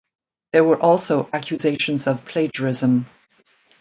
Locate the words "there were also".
0.51-1.29